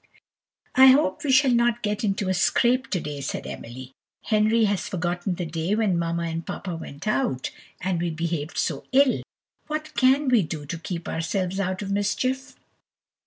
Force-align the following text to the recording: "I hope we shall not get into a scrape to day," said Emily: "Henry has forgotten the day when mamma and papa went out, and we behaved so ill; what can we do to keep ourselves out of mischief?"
"I 0.73 0.87
hope 0.87 1.23
we 1.23 1.31
shall 1.31 1.51
not 1.51 1.83
get 1.83 2.03
into 2.03 2.27
a 2.27 2.33
scrape 2.33 2.89
to 2.89 2.99
day," 2.99 3.21
said 3.21 3.45
Emily: 3.45 3.91
"Henry 4.23 4.63
has 4.63 4.89
forgotten 4.89 5.35
the 5.35 5.45
day 5.45 5.75
when 5.75 5.99
mamma 5.99 6.23
and 6.23 6.43
papa 6.43 6.75
went 6.75 7.07
out, 7.07 7.51
and 7.81 8.01
we 8.01 8.09
behaved 8.09 8.57
so 8.57 8.83
ill; 8.93 9.21
what 9.67 9.93
can 9.95 10.27
we 10.29 10.41
do 10.41 10.65
to 10.65 10.79
keep 10.79 11.07
ourselves 11.07 11.59
out 11.59 11.83
of 11.83 11.91
mischief?" 11.91 12.55